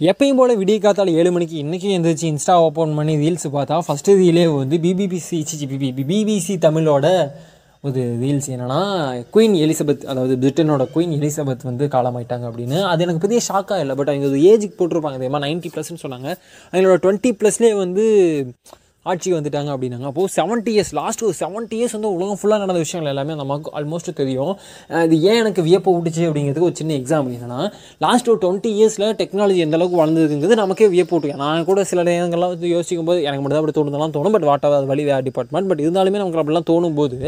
[0.00, 4.56] எப்பயும் போல் விடிய காத்தால் ஏழு மணிக்கு இன்றைக்கும் எழுந்திரிச்சு இன்ஸ்டா ஓப்பன் பண்ணி ரீல்ஸ் பார்த்தா ஃபஸ்ட்டு ரீலே
[4.56, 7.30] வந்து பிபிபிசி பிபிபி பிபிசி தமிழோட
[7.82, 8.80] ஒரு ரீல்ஸ் என்னென்னா
[9.34, 12.82] குயின் எலிசபெத் அதாவது பிரிட்டனோட குயின் எலிசபெத் வந்து காலமாயிட்டாங்க அப்படின்னு.
[12.82, 15.38] அது எனக்கு பெரிய ஷாக்காக இல்லை பட் அவங்க ஒரு ஏஜுக்கு போட்டிருப்பாங்க தெரியுமா?
[15.38, 16.28] நைன்ட்டி ப்ளஸ்ன்னு சொன்னாங்க.
[16.72, 18.04] அவங்களோட டுவெண்ட்டி ப்ளஸ்லேயே வந்து
[19.10, 20.06] ஆட்சிக்கு வந்துட்டாங்க அப்படின்னாங்க.
[20.10, 24.10] அப்போது செவன்ட்டி இயர்ஸ் லாஸ்ட் ஒரு செவன்ட்டி இயர்ஸ் வந்து உலகம் ஃபுல்லாக நடந்த விஷயங்கள் எல்லாமே நமக்கு ஆல்மோஸ்ட்
[24.20, 24.52] தெரியும்.
[25.06, 27.60] இது ஏன் எனக்கு வியப்பை விட்டுச்சு அப்படிங்கிறதுக்கு ஒரு சின்ன எக்ஸாம் என்னன்னா
[28.06, 32.68] லாஸ்ட் ஒரு டுவெண்ட்டி இயர்ஸில் டெக்னாலஜி எந்த அளவுக்கு நமக்கே வியப்பு விட்டுங்க நான் கூட சில நேரங்கள்லாம் வந்து
[32.76, 34.34] யோசிக்கும் போது எனக்கு மட்டும் தான் அப்படி தோணுதெல்லாம் தோணும்.
[34.36, 37.18] பட் வாட் அது வழி வேறு டிபார்ட்மெண்ட் பட் இருந்தாலுமே நமக்கு அப்படிலாம் தோணும் போது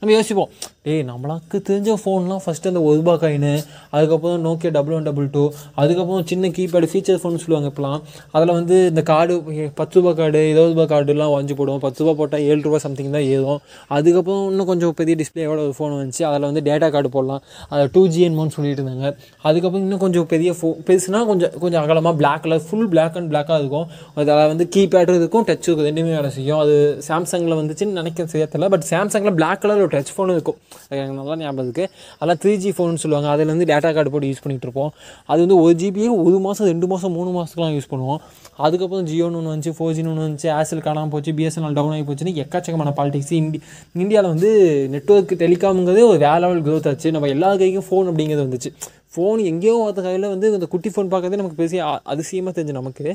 [0.00, 0.50] நம்ம யோசிப்போம்
[0.86, 3.50] டேய் நம்மளுக்கு தெரிஞ்ச ஃபோன்லாம் ஃபஸ்ட்டு அந்த ஒரு ரூபா காயின்
[3.94, 5.42] அதுக்கப்புறம் Nokia double one double two
[5.80, 8.00] அதுக்கப்புறம் சின்ன கீபேடு ஃபீச்சர் ஃபோன் சொல்லுவாங்க இப்போலாம்.
[8.36, 9.34] அதில் வந்து இந்த கார்டு
[9.80, 11.80] பத்து ரூபா கார்டு இருபது ரூபா கார்டு ஃபுல்லாக வாங்கி போடுவோம்.
[11.84, 13.60] பத்து ரூபா போட்டால் ஏழு ரூபா சம்திங் தான் ஏறும்.
[13.96, 16.22] அதுக்கப்புறம் இன்னும் கொஞ்சம் பெரிய டிஸ்பிளேயோட ஒரு ஃபோன் வந்துச்சு.
[16.28, 17.42] அதில் வந்து டேட்டா கார்டு போடலாம்.
[17.72, 19.08] அதில் டூ ஜி என்னமோன்னு சொல்லிட்டு இருந்தாங்க.
[19.48, 23.58] அதுக்கப்புறம் இன்னும் கொஞ்சம் பெரிய ஃபோ பெருசுனா கொஞ்சம் கொஞ்சம் அகலமாக black colour full black and பிளாக்காக
[23.62, 23.86] இருக்கும்.
[24.16, 25.86] அதில் வந்து கீபேடும் இருக்கும் டச் இருக்கும்.
[25.90, 26.60] ரெண்டுமே வேலை செய்யும்.
[26.64, 26.76] அது
[27.08, 30.58] சாம்சங்கில் வந்துச்சுன்னு நினைக்கிற சேர்த்தல பட் சாம்சங்கில் பிளாக் கலர் ஒரு டச் ஃபோனும் இருக்கும்.
[30.92, 33.28] எனக்கு நல்லா ஞாபகம் இருக்குது அதெல்லாம் த்ரீ ஜி ஃபோன் சொல்லுவாங்க.
[33.34, 34.90] அதில் வந்து டேட்டா கார்டு போட்டு யூஸ் பண்ணிகிட்டு இருப்போம்.
[35.30, 38.20] அது வந்து ஒரு ஜிபியே ஒரு மாதம் ரெண்டு மாதம் மூணு மாதத்துக்குலாம் யூஸ் பண்ணுவோம்.
[38.66, 40.48] அதுக்கப்புறம் ஜியோன்னு ஒன்று வந்துச்சு ஃபோர் ஜின்னு ஒன்று வந்துச்சு.
[40.58, 43.60] ஏர்செல் காணாமல் போச்சு பிஎஸ்என்எல் டவுன் ஆகி போச்சுன்னு எக்கச்சக்கமான பாலிடிக்ஸ் இந்தி
[44.02, 44.50] இந்தியாவில் வந்து
[44.94, 47.14] நெட்ஒர்க் டெலிகாம்ங்கிறதே ஒரு வேற லெவல் க்ரோத் ஆச்சு.
[47.16, 48.72] நம்ம எல்லா கைக்கும் ஃபோன் அப்படிங்கிறது வந்துச்சு.
[49.14, 53.06] ஃபோன் எங்கேயோ ஒருத்த கையில் வந்து இந்த குட்டி ஃபோன் பார்க்கறதே நமக்கு பெரிய அதிசயமாக தெரிஞ்சு நமக்கு.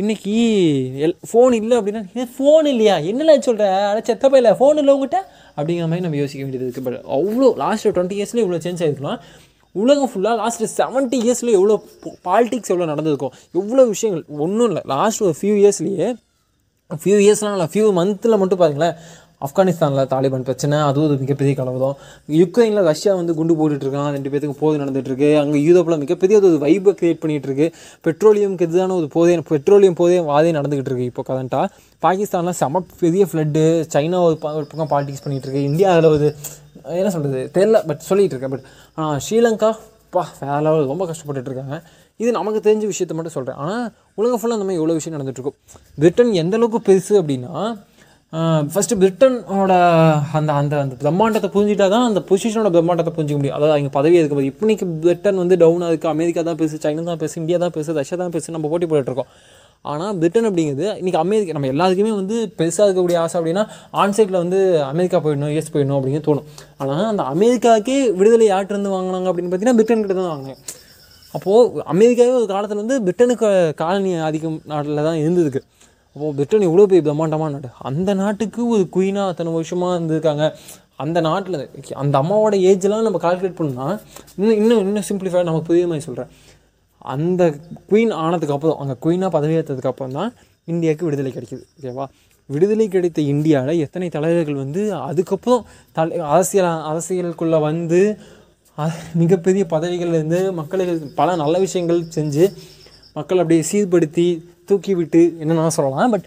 [0.00, 0.34] இன்றைக்கி
[1.06, 2.02] எல் ஃபோன் இல்லை அப்படின்னா
[2.36, 2.94] ஃபோன் இல்லையா?
[3.10, 5.18] என்னல சொல்கிற அட செத்த இல்லை ஃபோன் இல்லை உங்ககிட்ட
[5.56, 9.20] அப்படிங்கிற மாதிரி நம்ம யோசிக்க வேண்டியது இருக்குது பட் அவ்வளோ லாஸ்ட் டுவெண்ட்டி இயர்ஸ்லேயே இவ்வளோ சேஞ்ச் ஆகிருக்கலாம்
[9.74, 11.74] உலகம் ஃபுல்லாக லாஸ்ட் செவன்ட்டி இயர்ஸில் எவ்வளோ
[12.28, 13.34] பாலிடிக்ஸ் எவ்வளோ நடந்திருக்கும்.
[13.60, 14.82] எவ்வளோ விஷயங்கள் ஒன்றும் இல்லை.
[14.94, 16.08] லாஸ்ட் ஒரு ஃபியூ இயர்ஸ்லேயே
[17.00, 18.96] ஃபியூ இயர்ஸ்லாம் இல்லை ஃபியூ மந்த்தில் மட்டும் பாருங்களேன்.
[19.46, 21.94] ஆப்கானிஸ்தானில் தாலிபான் பிரச்சனை அதுவும் ஒரு மிகப்பெரிய கலவரம்.
[22.40, 27.20] யுக்ரைனில் ரஷ்யா வந்து குண்டு போட்டுட்ருக்கான் ரெண்டு பேத்துக்கு போது நடந்துகிட்ருக்கு அங்கே யூரோப்பில் மிகப்பெரிய ஒரு வைப்பை கிரியேட்
[27.22, 27.66] பண்ணிகிட்ருக்கு
[28.06, 31.66] பெட்ரோலியம்க்கு எதிரான ஒரு போதே பெட்ரோலியம் போதே வாதே நடந்துகிட்டு இருக்கு இப்போ கரண்ட்டாக
[32.06, 33.64] பாகிஸ்தானில் செம பெரிய ஃப்ளட்டு
[33.94, 35.70] சைனா ஒரு ஒரு பக்கம் பாலிடிக்ஸ் பண்ணிகிட்ருக்கு இருக்கு.
[35.70, 36.28] இந்தியா அதில் ஒரு
[37.00, 38.66] என்ன சொல்கிறது தெரில பட் சொல்லிகிட்டு இருக்கேன் பட்
[39.24, 39.72] ஸ்ரீலங்கா
[40.14, 41.76] பா வேற ரொம்ப கஷ்டப்பட்டுட்டு இருக்காங்க.
[42.22, 43.86] இது நமக்கு தெரிஞ்ச விஷயத்த மட்டும் சொல்கிறேன் ஆனால்
[44.18, 45.56] உலகம் ஃபுல்லாக அந்த மாதிரி எவ்வளோ விஷயம் நடந்துகிட்ருக்கும்
[46.02, 47.52] பிரிட்டன் எந்த அளவுக்கு பெருசு அப்படின்னா
[48.74, 49.72] ஃபஸ்ட்டு பிரிட்டனோட
[50.38, 53.56] அந்த அந்த அந்த பிரம்மாண்டத்தை புரிஞ்சுட்டா தான் அந்த பொசிஷனோட பிரம்மாண்டத்தை புரிஞ்சிக்க முடியும்.
[53.56, 57.36] அதாவது அவங்க பதவி இருக்கும்போது இப்போனிக்கு பிரிட்டன் வந்து டவுன் ஆகுது அமெரிக்கா தான் பெருசு சைனா தான் பெருசு
[57.42, 59.30] இந்தியா தான் பெருசு ரஷ்யா தான் பெருசு நம்ம போட்டி போட்டுட்ருக்கோம்.
[59.84, 63.64] ஆனால் பிரிட்டன் அப்படிங்கிறது இன்றைக்கி அமெரிக்கா நம்ம எல்லாத்துக்குமே வந்து பெருசாக இருக்கக்கூடிய ஆசை அப்படின்னா
[64.02, 66.46] ஆன்சைட்டில் வந்து அமெரிக்கா போயிடணும் யூஎஸ் போயிடணும் அப்படின்னு தோணும்.
[66.82, 70.62] ஆனால் அந்த அமெரிக்காவுக்கே விடுதலை யார்ட்டிருந்து வாங்கினாங்க அப்படின்னு பார்த்தீங்கன்னா பிரிட்டன் கிட்ட தான் வாங்கினாங்க
[71.34, 73.48] அப்போது அமெரிக்காவே ஒரு காலத்தில் வந்து பிரிட்டனுக்கு
[73.82, 75.60] காலனி ஆதிக்கம் நாட்டில் தான் இருந்ததுக்கு.
[76.16, 77.68] அப்போது பிரிட்டன் இவ்வளோ பெரிய பிரம்மாண்டமான நாடு.
[77.88, 80.46] அந்த நாட்டுக்கு ஒரு குயினாக அத்தனை வருஷமாக இருந்திருக்காங்க.
[81.04, 81.58] அந்த நாட்டில்
[82.02, 83.96] அந்த அம்மாவோட ஏஜ்லாம் நம்ம கால்குலேட் பண்ணால்
[84.38, 86.32] இன்னும் இன்னும் இன்னும் சிம்பிளிஃபை நம்ம புரிய மாதிரி சொல்கிறேன்
[87.14, 87.42] அந்த
[87.90, 90.30] குயின் ஆனதுக்கு அப்புறம் அங்கே குயினாக பதவியேற்றதுக்கப்புறம் தான்
[90.68, 91.64] இந்தியாவுக்கு விடுதலை கிடைக்கிது.
[91.78, 92.06] ஓகேவா
[92.50, 95.62] விடுதலை கிடைத்த இந்தியாவில் எத்தனை தலைவர்கள் வந்து அதுக்கப்புறம்
[95.96, 98.00] தலை அரசியல் அரசியலுக்குள்ளே வந்து
[99.14, 102.44] மிகப்பெரிய பதவிகள்லேருந்து மக்களுக்கு பல நல்ல விஷயங்கள் செஞ்சு
[103.14, 104.26] மக்கள் அப்படியே சீர்படுத்தி
[104.64, 106.10] தூக்கி விட்டு என்னென்ன சொல்லலாம்.
[106.10, 106.26] பட்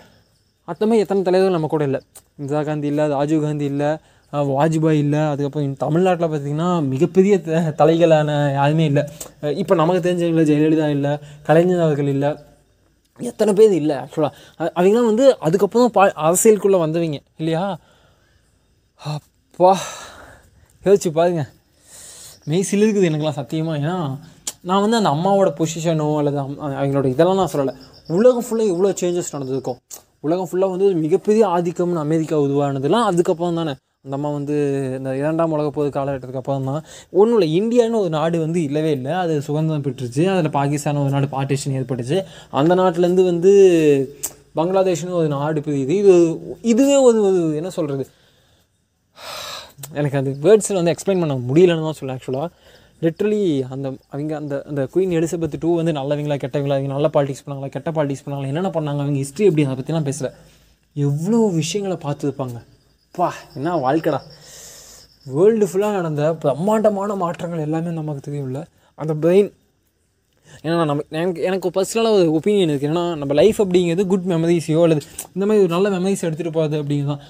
[0.68, 2.02] அத்தமே எத்தனை தலைவர்கள் நம்ம கூட இல்லை.
[2.38, 3.90] இந்திரா காந்தி இல்லை ராஜீவ் காந்தி இல்லை
[4.34, 9.04] வாஜ்பாய் இல்லை அதுக்கப்புறம் தமிழ்நாட்டில் பார்த்திங்கன்னா மிகப்பெரிய த- தலைகளான யாருமே இல்லை.
[9.42, 12.32] இப்போ நமக்கு தெரிஞ்சவங்கள ஜெயலலிதா இல்லை கலைஞர் அவர்கள் இல்லை
[13.20, 17.64] எத்தனை பேர் இல்லை ஆக்சுவலாக அவங்களாம் வந்து அதுக்கப்புறம் பா அரசியலுக்குள்ளே வந்தவங்க இல்லையா?
[18.98, 19.72] அப்பா
[20.84, 21.50] யோசிச்சு பாருங்கள்
[22.50, 23.94] மெய் சிலிருக்குது எனக்குலாம் சத்தியமாக ஏன்னா
[24.70, 27.74] நான் வந்து அந்த அம்மாவோட பொசிஷனோ அல்லது அவங்களோட இதெல்லாம் நான் சொல்லலை.
[28.08, 29.78] உலகம் ஃபுல்லாக இவ்வளோ சேஞ்சஸ் நடந்திருக்கும்.
[30.20, 33.74] உலகம் ஃபுல்லாக வந்து மிகப்பெரிய ஆதிக்கம்னு அமெரிக்கா உருவானதுலாம் அதுக்கப்புறம் தானே.
[34.06, 34.56] அந்த அம்மா வந்து
[34.98, 36.84] இந்த இரண்டாம் உலக போது காலகட்டத்துக்கு அப்புறம் தான்.
[37.12, 39.12] ஒன்றும் இல்லை இந்தியான்னு ஒரு நாடு வந்து இல்லவே இல்லை.
[39.12, 40.26] அது சுதந்திரம் பெற்றுச்சு.
[40.34, 42.20] அதில் பாகிஸ்தான் ஒரு நாடு பார்ட்டிஷன் ஏற்பட்டுச்சு.
[42.50, 43.54] அந்த நாட்டிலேருந்து வந்து
[44.60, 45.96] பங்களாதேஷ்னு ஒரு நாடு பிரியுது.
[46.02, 46.14] இது
[46.62, 47.20] இதுவே ஒரு
[47.56, 48.06] என்ன சொல்கிறது
[49.97, 52.50] எனக்கு அந்த வேர்ட்ஸில் வந்து எக்ஸ்பிளைன் பண்ண முடியலன்னு தான் சொல்ல ஆக்சுவலாக
[53.02, 53.41] லிட்ரலி
[53.73, 57.91] அந்த அவங்க அந்த அந்த குயின் எலிசபெத் டூ வந்து நல்லவங்களா கெட்டவங்களா அவங்க நல்ல பாலிடிக்ஸ் பண்ணாங்களா கெட்ட
[57.97, 60.29] பாலிடிக்ஸ் பண்ணாங்களா என்னென்ன பண்ணாங்க அவங்க ஹிஸ்ட்ரி எப்படி அதை பற்றிலாம் பேசல.
[60.96, 62.58] எவ்வளோ விஷயங்களை பார்த்துருப்பாங்க
[63.16, 63.28] பா
[63.58, 64.20] என்ன வாழ்க்கைடா.
[65.35, 68.59] வேர்ல்டு ஃபுல்லாக நடந்த பிரம்மாண்டமான மாற்றங்கள் எல்லாமே நமக்கு தெரியும்ல
[69.00, 69.50] அந்த பிரெயின்
[70.66, 75.02] ஏன்னா நம்ம எனக்கு எனக்கு பர்சனலாக ஒரு ஒப்பீனியன் இருக்குது ஏன்னா நம்ம லைஃப் அப்படிங்கிறது குட் மெமரிஸையோ அல்லது
[75.35, 77.23] இந்த மாதிரி ஒரு நல்ல மெமரிஸ் எடுத்துகிட்டு போகிறது அப்படிங்கிறது தான்.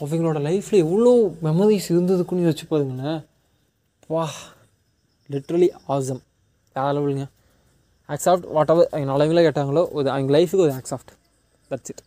[0.00, 3.26] அவங்களோட லைஃப்பில் எவ்வளோ மெமரிஸ் இருந்ததுக்குன்னு யோசிச்சு பாருங்களேன்.
[4.06, 4.30] வா
[5.30, 6.22] லிட்ரலி ஆசம்
[6.76, 7.26] லெவலுங்க
[8.08, 11.12] ஆக்சாஃப்ட் வாட் எவர் அவங்க நல்லவங்களே கேட்டாங்களோ ஒரு அவங்க லைஃபுக்கு ஒரு ஆக்சாஃப்ட்
[11.70, 12.02] தட்ஸ் இட்